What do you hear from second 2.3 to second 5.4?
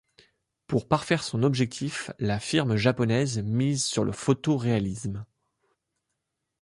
firme japonaise mise sur le photoréalisme.